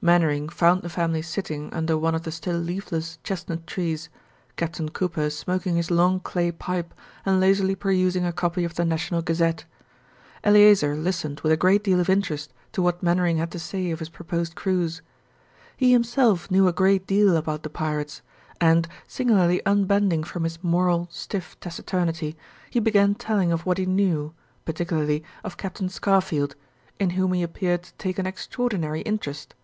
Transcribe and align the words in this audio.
Mainwaring 0.00 0.48
found 0.48 0.82
the 0.82 0.88
family 0.88 1.22
sitting 1.22 1.74
under 1.74 1.98
one 1.98 2.14
of 2.14 2.22
the 2.22 2.30
still 2.30 2.56
leafless 2.56 3.18
chestnut 3.24 3.66
trees, 3.66 4.08
Captain 4.54 4.88
Cooper 4.88 5.28
smoking 5.28 5.74
his 5.74 5.90
long 5.90 6.20
clay 6.20 6.52
pipe 6.52 6.94
and 7.26 7.40
lazily 7.40 7.74
perusing 7.74 8.24
a 8.24 8.32
copy 8.32 8.62
of 8.62 8.76
the 8.76 8.84
National 8.84 9.22
Gazette. 9.22 9.64
Eleazer 10.44 10.94
listened 10.94 11.40
with 11.40 11.50
a 11.50 11.56
great 11.56 11.82
deal 11.82 11.98
of 11.98 12.08
interest 12.08 12.52
to 12.70 12.80
what 12.80 13.02
Mainwaring 13.02 13.38
had 13.38 13.50
to 13.50 13.58
say 13.58 13.90
of 13.90 13.98
his 13.98 14.08
proposed 14.08 14.54
cruise. 14.54 15.02
He 15.76 15.90
himself 15.90 16.48
knew 16.48 16.68
a 16.68 16.72
great 16.72 17.04
deal 17.04 17.36
about 17.36 17.64
the 17.64 17.68
pirates, 17.70 18.22
and, 18.60 18.86
singularly 19.08 19.60
unbending 19.66 20.22
from 20.22 20.44
his 20.44 20.62
normal, 20.62 21.08
stiff 21.10 21.58
taciturnity, 21.58 22.36
he 22.70 22.78
began 22.78 23.16
telling 23.16 23.50
of 23.50 23.66
what 23.66 23.78
he 23.78 23.84
knew, 23.84 24.32
particularly 24.64 25.24
of 25.42 25.56
Captain 25.56 25.88
Scarfield 25.88 26.54
in 27.00 27.10
whom 27.10 27.32
he 27.32 27.42
appeared 27.42 27.82
to 27.82 27.92
take 27.94 28.20
an 28.20 28.28
extraordinary 28.28 29.00
interest. 29.00 29.56